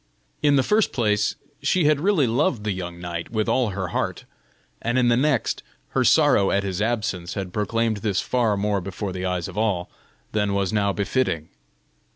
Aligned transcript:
In 0.41 0.55
the 0.55 0.63
first 0.63 0.93
place, 0.93 1.35
she 1.61 1.83
had 1.85 1.99
really 2.01 2.25
loved 2.25 2.63
the 2.63 2.71
young 2.71 2.99
knight 2.99 3.29
with 3.29 3.47
all 3.47 3.69
her 3.69 3.89
heart, 3.89 4.25
and 4.81 4.97
in 4.97 5.09
the 5.09 5.15
next, 5.15 5.61
her 5.89 6.03
sorrow 6.03 6.49
at 6.49 6.63
his 6.63 6.81
absence 6.81 7.35
had 7.35 7.53
proclaimed 7.53 7.97
this 7.97 8.19
far 8.19 8.57
more 8.57 8.81
before 8.81 9.13
the 9.13 9.27
eyes 9.27 9.47
of 9.47 9.59
all, 9.59 9.91
than 10.31 10.55
was 10.55 10.73
now 10.73 10.91
befitting. 10.91 11.49